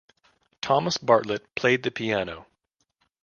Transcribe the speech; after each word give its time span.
Thomas 0.63 0.97
Bartlett 0.97 1.53
played 1.53 1.83
the 1.83 1.91
piano. 1.91 2.47